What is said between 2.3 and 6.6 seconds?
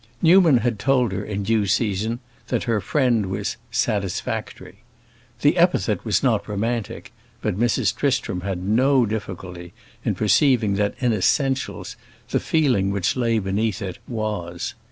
that her friend was "satisfactory." The epithet was not